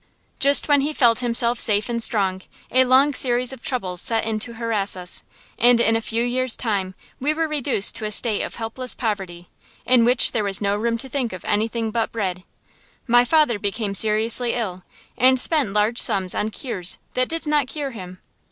Just 0.39 0.67
when 0.67 0.81
he 0.81 0.93
felt 0.93 1.19
himself 1.19 1.59
safe 1.59 1.87
and 1.87 2.01
strong, 2.01 2.41
a 2.71 2.85
long 2.85 3.13
series 3.13 3.53
of 3.53 3.61
troubles 3.61 4.01
set 4.01 4.23
in 4.25 4.39
to 4.39 4.53
harass 4.55 4.95
us, 4.95 5.21
and 5.59 5.79
in 5.79 5.95
a 5.95 6.01
few 6.01 6.23
years' 6.23 6.57
time 6.57 6.95
we 7.19 7.35
were 7.35 7.47
reduced 7.47 7.93
to 7.97 8.05
a 8.05 8.09
state 8.11 8.41
of 8.41 8.55
helpless 8.55 8.95
poverty, 8.95 9.47
in 9.85 10.03
which 10.03 10.31
there 10.31 10.43
was 10.43 10.59
no 10.59 10.75
room 10.75 10.97
to 10.97 11.07
think 11.07 11.33
of 11.33 11.45
anything 11.45 11.91
but 11.91 12.11
bread. 12.11 12.41
My 13.05 13.23
father 13.23 13.59
became 13.59 13.93
seriously 13.93 14.55
ill, 14.55 14.81
and 15.19 15.39
spent 15.39 15.71
large 15.71 15.99
sums 16.01 16.33
on 16.33 16.49
cures 16.49 16.97
that 17.13 17.29
did 17.29 17.45
not 17.45 17.67
cure 17.67 17.91
him. 17.91 18.19